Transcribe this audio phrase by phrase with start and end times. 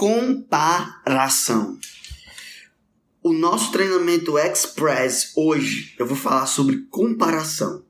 [0.00, 1.78] comparação.
[3.22, 7.84] O nosso treinamento Express hoje eu vou falar sobre comparação.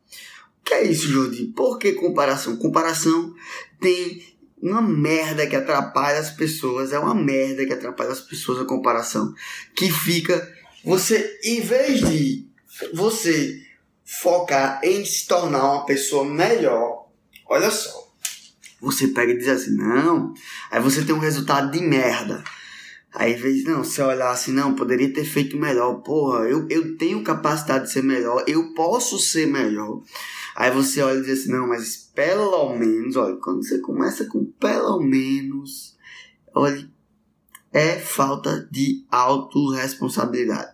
[0.58, 1.44] O que é isso, Jordi?
[1.54, 2.56] Por que comparação?
[2.56, 3.32] Comparação
[3.80, 4.24] tem
[4.60, 9.32] uma merda que atrapalha as pessoas, é uma merda que atrapalha as pessoas a comparação.
[9.76, 10.52] Que fica
[10.84, 12.44] você, em vez de
[12.92, 13.62] você
[14.04, 17.08] focar em se tornar uma pessoa melhor,
[17.48, 18.09] olha só,
[18.80, 20.32] você pega e diz assim, não,
[20.70, 22.42] aí você tem um resultado de merda.
[23.12, 25.94] Aí, vezes, não, você olhar assim, não, poderia ter feito melhor.
[25.96, 30.00] Porra, eu, eu tenho capacidade de ser melhor, eu posso ser melhor.
[30.54, 34.44] Aí você olha e diz assim, não, mas pelo menos, olha, quando você começa com
[34.44, 35.96] pelo menos,
[36.54, 36.88] olha,
[37.72, 40.70] é falta de autorresponsabilidade.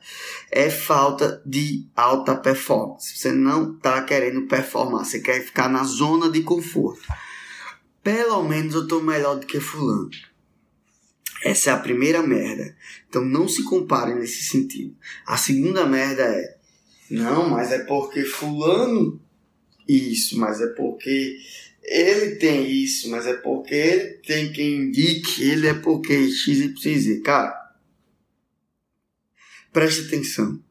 [0.50, 3.16] É falta de alta performance.
[3.16, 7.02] Você não tá querendo performar, você quer ficar na zona de conforto.
[8.06, 10.08] Pelo menos eu tô melhor do que fulano.
[11.42, 12.76] Essa é a primeira merda.
[13.08, 14.96] Então não se compare nesse sentido.
[15.26, 16.56] A segunda merda é:
[17.10, 19.20] não, mas é porque fulano
[19.88, 21.36] isso, mas é porque
[21.82, 26.98] ele tem isso, mas é porque ele tem quem indique, ele é porque X, Y,
[27.00, 27.20] Z.
[27.22, 27.74] Cara,
[29.72, 30.62] preste atenção.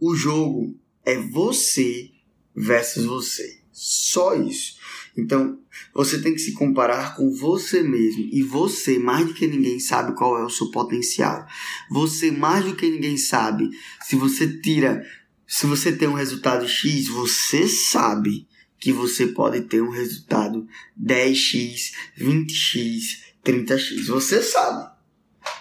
[0.00, 0.74] O jogo
[1.04, 2.10] é você
[2.56, 3.60] versus você.
[3.70, 4.80] Só isso.
[5.16, 5.58] Então,
[5.94, 8.28] você tem que se comparar com você mesmo.
[8.32, 11.46] E você, mais do que ninguém, sabe qual é o seu potencial.
[11.90, 13.68] Você, mais do que ninguém, sabe
[14.02, 15.04] se você tira.
[15.46, 20.66] Se você tem um resultado X, você sabe que você pode ter um resultado
[21.00, 24.06] 10x, 20x, 30x.
[24.06, 24.90] Você sabe.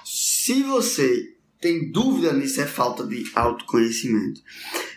[0.06, 4.42] Se você tem dúvida nisso, é falta de autoconhecimento.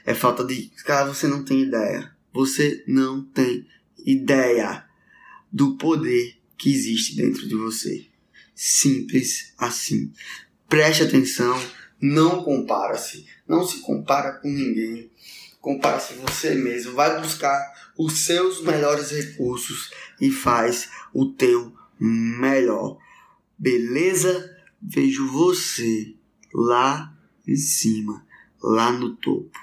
[0.07, 0.71] É falta de.
[0.85, 2.15] Cara, você não tem ideia.
[2.33, 3.67] Você não tem
[4.05, 4.85] ideia
[5.53, 8.07] do poder que existe dentro de você.
[8.55, 10.13] Simples assim.
[10.69, 11.61] Preste atenção,
[12.01, 15.11] não compara-se, não se compara com ninguém.
[15.61, 17.59] Compara-se você mesmo, vai buscar
[17.97, 22.99] os seus melhores recursos e faz o teu melhor.
[23.59, 24.55] Beleza?
[24.83, 26.15] Vejo você
[26.53, 27.17] lá
[27.47, 28.27] em cima,
[28.63, 29.59] lá no topo.